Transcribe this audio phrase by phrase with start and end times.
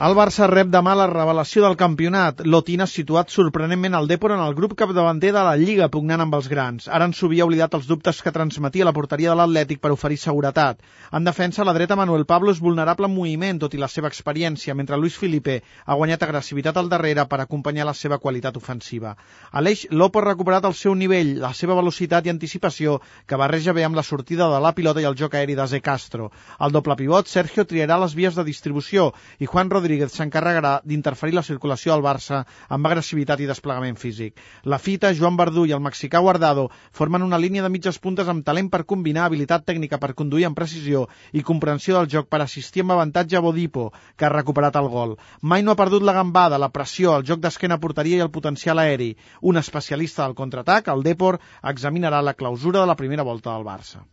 [0.00, 2.38] El Barça rep demà la revelació del campionat.
[2.48, 6.46] L'Otina situat sorprenentment el Depor en el grup capdavanter de la Lliga, pugnant amb els
[6.48, 6.86] grans.
[6.88, 10.80] Ara en s'havia oblidat els dubtes que transmetia la porteria de l'Atlètic per oferir seguretat.
[11.12, 14.72] En defensa, la dreta Manuel Pablo és vulnerable en moviment, tot i la seva experiència,
[14.74, 19.12] mentre Luis Felipe ha guanyat agressivitat al darrere per acompanyar la seva qualitat ofensiva.
[19.52, 23.84] Aleix Lopo ha recuperat el seu nivell, la seva velocitat i anticipació, que barreja bé
[23.84, 26.32] amb la sortida de la pilota i el joc aeri de Ze Castro.
[26.58, 31.34] El doble pivot, Sergio triarà les vies de distribució i Juan Rodríguez Rodríguez s'encarregarà d'interferir
[31.34, 32.36] la circulació al Barça
[32.76, 34.36] amb agressivitat i desplegament físic.
[34.72, 38.44] La Fita, Joan Verdú i el mexicà Guardado formen una línia de mitges puntes amb
[38.46, 42.84] talent per combinar habilitat tècnica per conduir amb precisió i comprensió del joc per assistir
[42.84, 45.16] amb avantatge a Bodipo, que ha recuperat el gol.
[45.42, 48.78] Mai no ha perdut la gambada, la pressió, el joc d'esquena porteria i el potencial
[48.78, 49.10] aeri.
[49.42, 51.42] Un especialista del contraatac, el Depor,
[51.74, 54.06] examinarà la clausura de la primera volta del Barça.